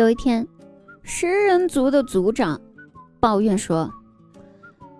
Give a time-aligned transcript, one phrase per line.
[0.00, 0.48] 有一天，
[1.02, 2.58] 食人族的族长
[3.20, 3.90] 抱怨说：“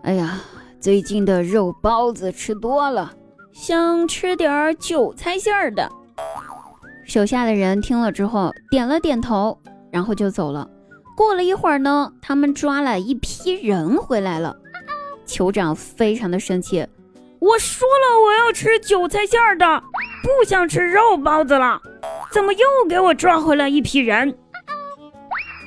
[0.05, 0.39] 哎呀，
[0.79, 3.11] 最近的肉包子吃多了，
[3.51, 5.91] 想吃点韭菜馅儿的。”
[7.03, 9.59] 手下的人听了之后点了点头，
[9.91, 10.69] 然后就走了。
[11.17, 14.55] 过了一会儿呢，他们抓了一批人回来了。
[15.27, 16.87] 酋长非常的生气
[17.41, 19.83] ：“我说了，我要吃韭菜馅儿的，
[20.23, 21.81] 不想吃肉包子了，
[22.31, 24.37] 怎么又给我抓回来一批人？”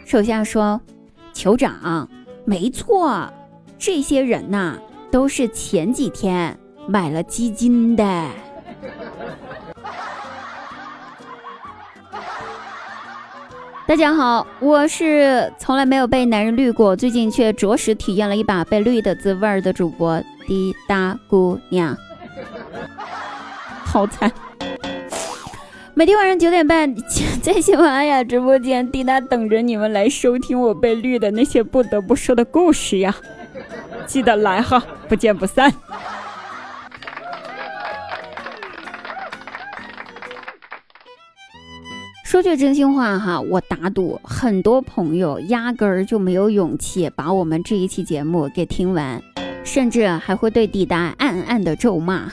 [0.06, 0.80] 手下说
[1.34, 2.08] ：“酋长，
[2.46, 3.32] 没错，
[3.80, 4.78] 这些人呐，
[5.10, 6.58] 都是前几天
[6.88, 8.04] 买了基金的。
[13.88, 21.98] ”大家好，我是从来没有被男人绿过，最近却着实体验了一把被绿的滋味儿的主播滴答姑娘，
[23.86, 24.32] 好惨。
[25.96, 26.96] 每天晚上九点半，
[27.42, 33.16] 在喜马拉雅直播间，滴答等着你们来收听我被绿的那些不得不说的故事呀！
[34.08, 35.72] 记得来哈，不见不散。
[42.26, 49.22] 说句真心话哈，我打赌很多朋友压根儿就没有勇气把我们这一期节目给听完，
[49.64, 52.32] 甚至还会对滴答暗暗的咒骂。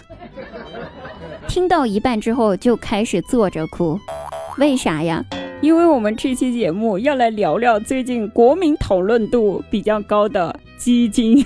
[1.50, 3.98] 听到一半之后就开始坐着哭，
[4.58, 5.24] 为啥呀？
[5.60, 11.44] 因为我们这期节目要来聊聊最近国民讨论度比较高的鸡精。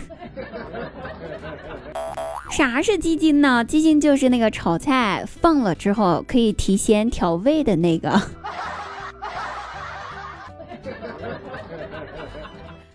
[2.53, 3.65] 啥是鸡精呢？
[3.65, 8.11] 鸡精就是那个炒菜放了之后可以提鲜调味的那个。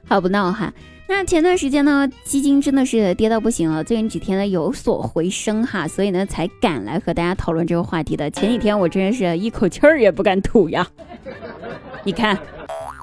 [0.07, 0.71] 好不闹哈。
[1.09, 8.29] 那前段时间呢，基金真的是跌到不行了，最近几天呢有所回升哈，所以呢才敢来和大家讨论这个话题的。
[8.29, 10.87] 前几天我真的是一口气儿也不敢吐呀。
[12.03, 12.37] 你看，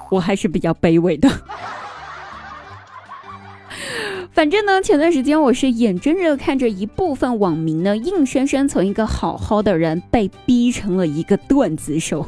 [0.09, 1.29] 我还是比较卑微的。
[4.31, 12.25] 反正呢，前段时间我是眼睁睁看着一部分网民呢，硬生生从一个好好的人被逼成了一个段子手。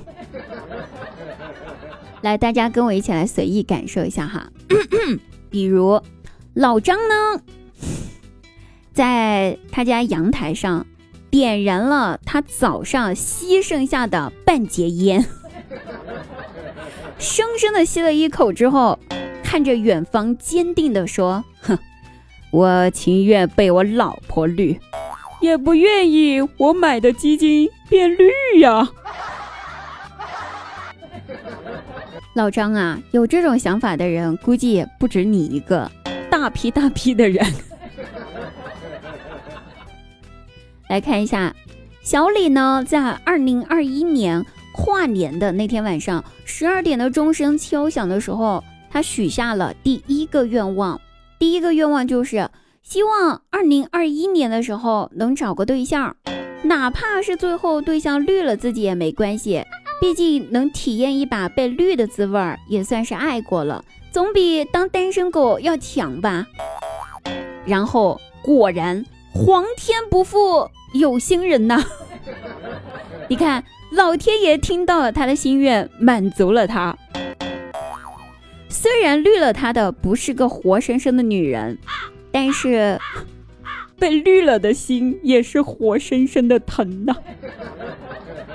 [2.22, 4.51] 来，大家跟我一起来随意感受一下哈。
[5.49, 6.01] 比如，
[6.53, 7.41] 老张呢，
[8.93, 10.85] 在他家阳台上
[11.29, 15.25] 点燃了他早上吸剩下的半截烟，
[17.17, 18.99] 深深的吸了一口之后，
[19.43, 21.77] 看着远方，坚定的说：“哼，
[22.51, 24.79] 我情愿被我老婆绿，
[25.41, 28.89] 也不愿意我买的基金变绿呀。”
[32.35, 35.91] 老张啊，有这种想法的人估计也不止你一个，
[36.29, 37.45] 大批大批的人。
[40.89, 41.53] 来看一下，
[42.01, 51.01] 小李呢，在二零二一年跨年的那天晚上，十二点的钟声敲响的时候，他许下了第一个愿望。
[51.39, 52.50] 第一个愿望就是
[52.84, 56.16] 希望二零二一年的时候能找个对象，
[56.63, 59.63] 哪怕是最后对象绿了自己也没关系。
[60.01, 66.47] 毕竟能体验一把被绿的滋味儿，也算是爱过了，总比当单身狗要强吧。
[67.65, 71.83] 然后果然，皇天不负有心人呐！
[73.27, 76.97] 你看，老天爷听到了他的心愿，满足了他。
[78.69, 81.77] 虽然绿了他的不是个活生生的女人，
[82.31, 82.97] 但是
[83.99, 87.13] 被绿了的心也是活生生的疼呐。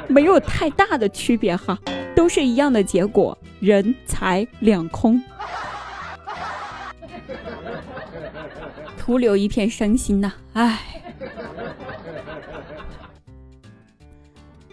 [0.09, 1.78] 没有太大的区别哈，
[2.15, 5.20] 都是一样的结果，人财两空，
[8.98, 10.32] 徒留一片伤心呐！
[10.53, 10.78] 唉，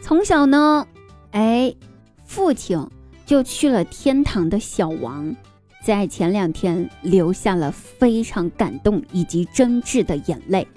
[0.02, 0.86] 从小呢，
[1.32, 1.74] 哎，
[2.26, 2.86] 父亲
[3.26, 5.36] 就去了天堂的小王，
[5.84, 10.68] 在前两天流下了非常感动以及真挚的眼泪，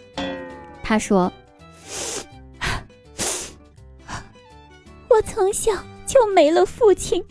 [0.83, 1.33] 他说。
[5.15, 5.73] 我从小
[6.05, 7.25] 就没了父亲，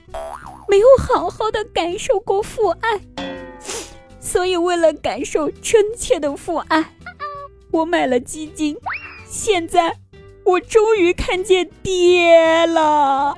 [0.70, 3.02] 没有好好的感受过父爱，
[4.22, 6.94] 所以为了感受真切的父爱，
[7.72, 8.78] 我买了基金。
[9.26, 9.98] 现在
[10.46, 13.36] 我终于看见爹了。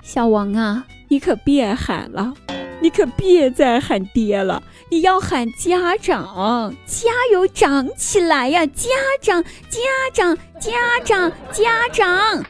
[0.00, 2.34] 小王啊，你可别喊了，
[2.80, 4.62] 你可别再喊爹了。
[4.90, 8.66] 你要喊家长，加油，长起来呀！
[8.66, 8.88] 家
[9.20, 9.80] 长，家
[10.12, 12.44] 长，家长，家长。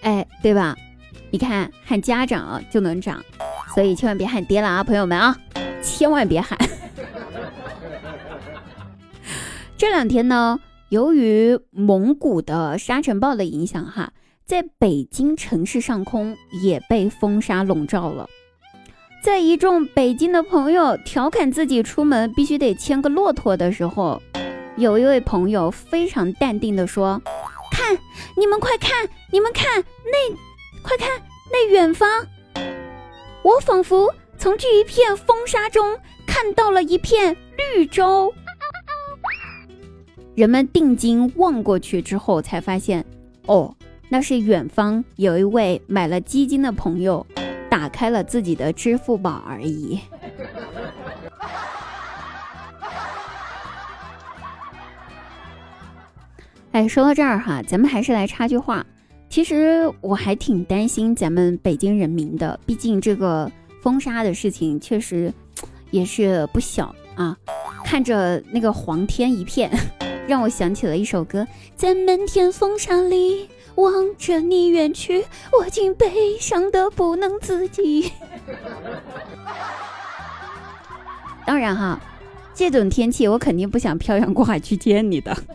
[0.00, 0.74] 哎，对吧？
[1.30, 3.22] 你看，喊家长就能长，
[3.74, 5.36] 所以千万别喊爹了啊，朋友们啊，
[5.80, 6.58] 千万别喊。
[9.78, 10.58] 这两天呢，
[10.88, 14.12] 由于蒙古的沙尘暴的影响，哈，
[14.44, 18.28] 在北京城市上空也被风沙笼罩了。
[19.22, 24.20] 在一众北京的朋友调侃自己出门必须得牵个骆驼的时候，
[24.76, 27.22] 有一位朋友非常淡定的说
[27.70, 27.96] ：“看，
[28.36, 30.36] 你们快看，你们看那，
[30.82, 31.08] 快看
[31.52, 32.26] 那远方，
[33.44, 35.96] 我仿佛从这一片风沙中
[36.26, 38.32] 看到了一片绿洲。”
[40.34, 43.04] 人们定睛望过去之后，才发现，
[43.46, 43.76] 哦，
[44.12, 47.26] 那是远方有一位买了基金的朋友，
[47.70, 49.98] 打开了自己的支付宝而已。
[56.72, 58.84] 哎，说到这儿哈，咱们还是来插句话。
[59.30, 63.50] 其实我还挺担心咱们北京人民的，毕竟这个
[63.80, 65.32] 封杀的事情确实
[65.90, 67.34] 也是不小啊。
[67.82, 69.70] 看着那个黄天一片。
[70.28, 71.44] 让我想起了一首歌，
[71.74, 75.24] 在漫天风沙里望着你远去，
[75.58, 78.12] 我竟悲伤的不能自己。
[81.46, 82.00] 当然哈，
[82.54, 85.36] 这种天气我肯定不想漂洋过海去见你的。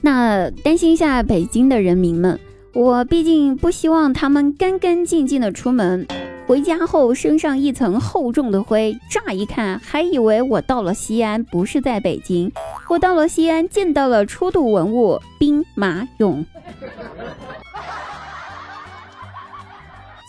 [0.00, 2.40] 那担心一下北京的人民们，
[2.72, 6.06] 我毕竟不希望他们干干净净的出门。
[6.52, 12.52] 回家后身上一层厚重的灰，乍一看还以为我到了西安，不是在北京。
[12.90, 16.44] 我到了西安，见到了出土文物兵马俑。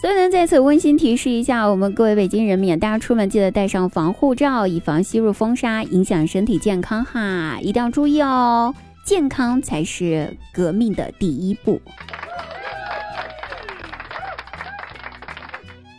[0.01, 8.73] 所以呢，在此温馨提示一下我们各位北京人民，大家出门记得带上防护罩，以防吸入风沙影响身体健康哈，一定要注意哦，
[9.05, 11.81] 健康才是革命的第一步。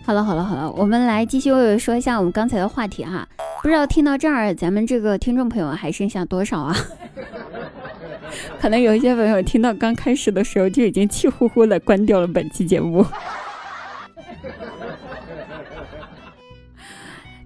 [0.04, 3.26] 好了好了好了，我们来继续说一下我们刚才的话题哈。
[3.62, 6.76] 不知道听到这儿，咱们这个听众朋友还剩下多少啊？
[8.60, 13.04] 可能有一些朋友听到刚开始的时候就已经气呼呼的关掉了本期节目。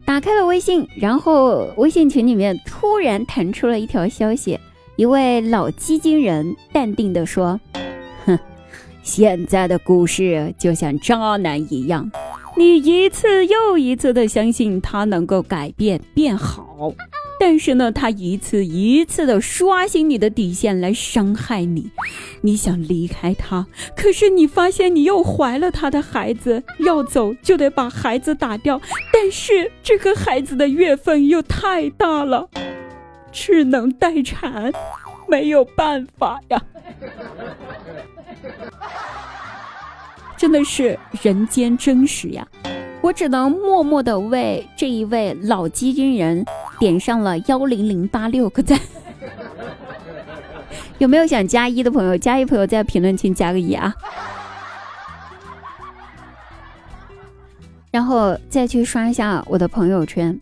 [0.04, 4.58] 打开了微信，然后微信群里面突然弹出了一条消息，
[4.96, 7.60] 一位老基金人淡定的说
[8.26, 8.36] ：“哼，
[9.04, 12.10] 现在的股市就像渣男一样。”
[12.58, 16.92] 你一次又一次的相信他能够改变变好，
[17.38, 21.92] 但是呢，他一次一次的刷新你的底线来伤害你。
[22.40, 23.64] 你想离开他，
[23.96, 28.80] 可是你发现你又怀了他的孩子，要走就得把孩子打掉。
[29.12, 32.48] 但是这个孩子的月份又太大了，
[33.30, 34.72] 只能待产，
[35.28, 36.60] 没有办法呀。
[40.38, 42.46] 真的是人间真实呀！
[43.02, 46.44] 我只能默默的为这一位老基金人
[46.78, 48.78] 点上了幺零零八六个赞。
[50.98, 52.16] 有没有想加一的朋友？
[52.16, 53.92] 加一朋友在评论区加个一啊！
[57.90, 60.38] 然后再去刷一下我的朋友圈，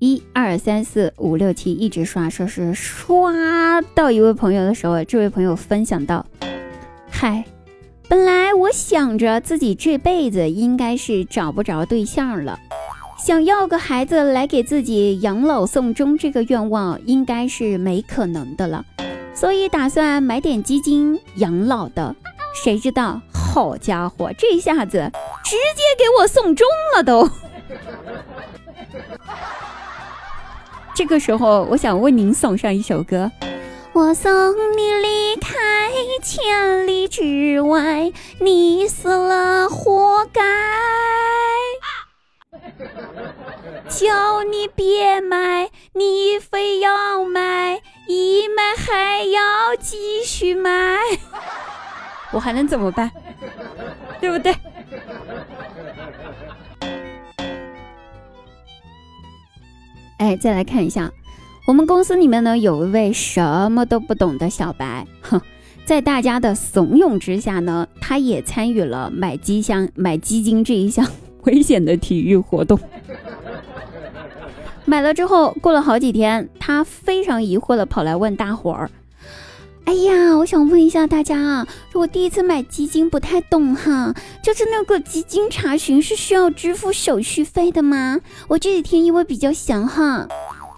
[0.00, 6.26] 一二三四五六七，一直刷，说是刷到一位朋友的时候，这位朋友分享到：
[7.08, 7.44] 嗨。
[8.60, 12.58] 我想着自己这辈子应该是找不着对象了，
[13.18, 18.84] 想要个孩子来给自己养老送终，这个愿望应该是没可能的了，
[19.34, 22.14] 所以打算买点基金养老的。
[22.62, 25.10] 谁知道，好家伙，这下子
[25.42, 27.30] 直接给我送终了都。
[30.94, 33.32] 这个时候，我想为您送上一首歌。
[33.94, 34.30] 我送
[34.76, 35.19] 你离
[36.20, 40.40] 千里之外，你死了活该。
[43.88, 50.98] 叫你别买，你非要买，一买还要继续买。
[52.32, 53.10] 我还能怎么办？
[54.20, 54.54] 对不对？
[60.18, 61.10] 哎，再来看一下。
[61.66, 65.40] 我们公司里面呢，有一位什么都不懂的小白，哼，
[65.90, 71.04] 在大家的怂恿之下呢，他也参与了买基箱、买基金这一项
[71.42, 72.78] 危险的体育活动。
[74.86, 78.88] 买了之后，过了好几天，他非常疑惑的跑来问大伙儿
[79.84, 88.20] ：“哎呀，我想问一下大家啊，我第一次买基金不太懂哈，就是那个基金查询是需要支付手续费的吗？
[88.46, 90.28] 我这几天因为比较闲哈。”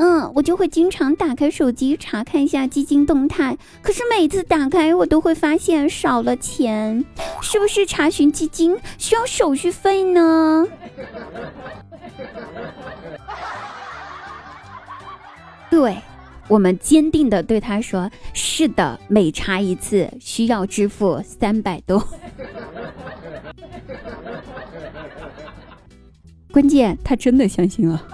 [0.05, 7.05] 嗯，我就会经常打开手机查看一下基金动态，可是每次打开我都会发现少了钱，
[7.41, 10.67] 是不是查询基金需要手续费呢？
[15.71, 15.97] 对
[16.49, 22.03] 我们坚定的对他说：“是的，每查一次需要支付三百多。
[26.51, 28.05] ”关键他真的相信了。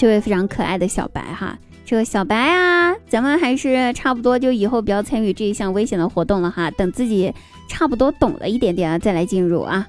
[0.00, 7.30] 这位非常可爱的小白哈，这个小白啊，咱们还是差不多就以后不要参与这一项危险的活动了哈，等自己
[7.68, 9.86] 差不多懂了一点点再来进入啊。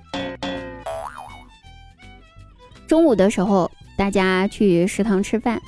[2.88, 5.62] 中午的时候，大家去食堂吃饭，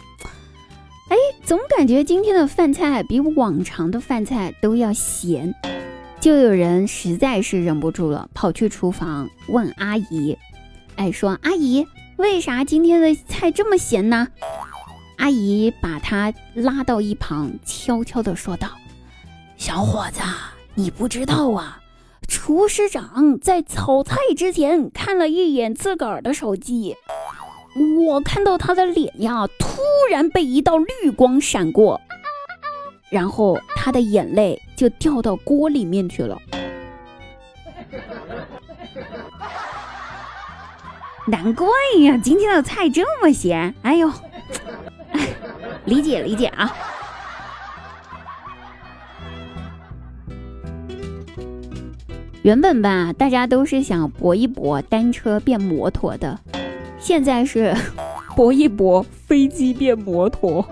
[1.07, 5.55] 哎，总感觉今天的饭菜比往常的饭菜都要咸，
[6.19, 10.37] 就有人实在是忍不住了，跑去厨房问阿姨，
[10.97, 11.87] 哎，说阿姨。
[12.23, 14.29] 为啥今天的菜这么咸呢？
[15.17, 18.69] 阿姨把他拉到一旁，悄悄地说道
[19.57, 20.21] ：“小伙子，
[20.73, 21.81] 你不知道啊，
[22.25, 26.95] 厨师长在炒菜之前看了一眼自个儿的手机，
[28.07, 31.99] 我看到他的脸呀，突然被一道绿光闪过，
[33.09, 36.39] 然后他的眼泪就掉到锅里面去了。”
[41.25, 41.67] 难怪
[42.01, 43.73] 呀，今天的菜这么咸！
[43.81, 44.11] 哎呦，
[45.85, 46.71] 理解理解啊。
[52.41, 56.37] 原本吧，大家都是想搏一搏单车变摩托的，
[56.99, 57.73] 现在是
[58.35, 60.67] 搏一搏飞机变摩托。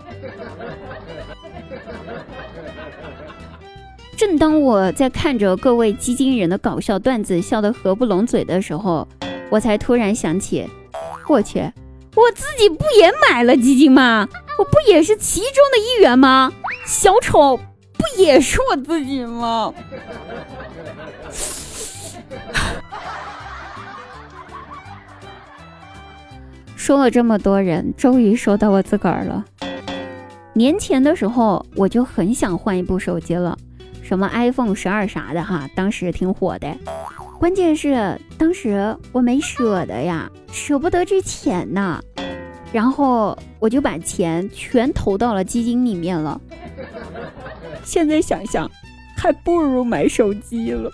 [4.17, 9.07] 正当我在看着各位基金人的搞笑段子笑得合不拢嘴的时候。
[9.51, 10.65] 我才突然想起，
[11.27, 11.59] 我去，
[12.15, 14.27] 我自己不也买了基金吗？
[14.57, 16.51] 我不也是其中的一员吗？
[16.87, 17.63] 小丑不
[18.17, 19.73] 也是我自己吗？
[26.77, 29.43] 说了这么多人，终于说到我自个儿了。
[30.53, 33.57] 年前的时候，我就很想换一部手机了，
[34.01, 36.73] 什么 iPhone 十二啥的哈，当时挺火的。
[37.41, 41.99] 关键是当时我没舍得呀，舍不得这钱呐，
[42.71, 46.39] 然后我就把钱全投到了基金里面了。
[47.83, 48.69] 现在想想，
[49.17, 50.91] 还不如买手机了。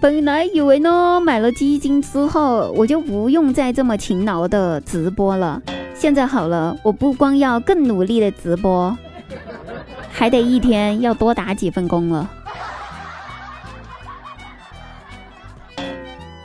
[0.00, 5.60] 本来以为呢，买了基金之后，我就不用再这么勤劳的直播了。
[5.92, 8.96] 现在好了，我不光要更努力的直播。
[10.12, 12.30] 还得一天要多打几份工了，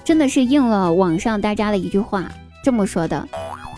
[0.04, 2.32] 真的是应了网上大家的一句话
[2.64, 3.28] 这么说的：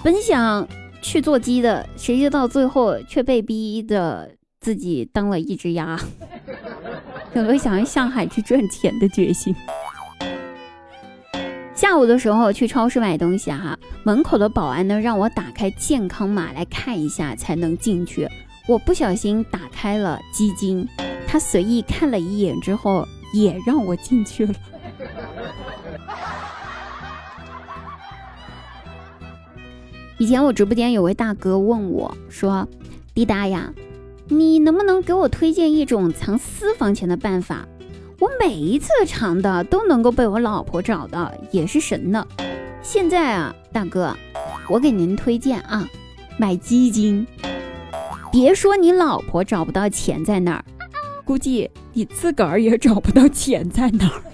[0.02, 0.66] 本想
[1.02, 4.32] 去做鸡的，谁知道最后却被逼的
[4.62, 6.00] 自己当了一只鸭，
[7.34, 9.54] 有了想要上海去赚钱的决心。
[11.74, 18.30] 下午的时候去超市买东西哈，门口的保安呢让我打开健康码来看一下才能进去。
[18.70, 20.88] 我不小心打开了基金，
[21.28, 24.54] 他随意看了一眼之后，也让我进去了。
[30.20, 32.68] 以前我直播间有位大哥问我说
[33.16, 33.74] ：“滴答呀，
[34.28, 37.68] 你能不能给我推荐一种藏私房钱的办法？
[38.20, 42.24] 我每一次藏的都能够被我老婆找到，也是神呢。
[42.84, 44.16] 现在啊，大哥，
[44.70, 45.90] 我给您推荐啊，
[46.38, 47.26] 买基金。”
[48.32, 50.64] 别说你老婆找不到钱在哪儿，
[51.26, 54.22] 估计你自个儿也找不到钱在哪儿。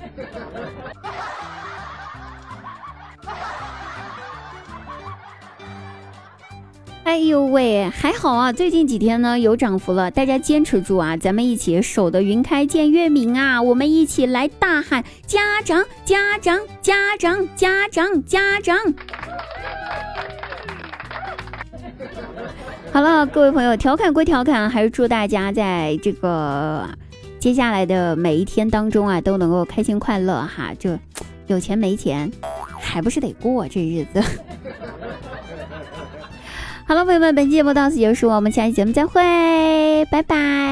[7.05, 13.61] 哎呦喂，还好啊，最近几天呢有涨幅了，大家坚持住啊，咱们一起守得云开见月明啊！
[13.61, 18.75] 我们一起来大喊：家长，家长，家长，家长，家长！
[22.95, 26.87] 好了，各位朋友，调侃归调侃，还是祝大家在这个
[27.39, 30.71] 接下来的每一天当中啊，都能够开心快乐哈。
[30.79, 30.97] 就
[31.47, 32.31] 有钱没钱，
[32.79, 34.23] 还不是得过这日子。
[36.87, 39.21] 好了，朋友们，本期节目到此结束，我们下期节目再会，
[40.09, 40.64] 拜拜。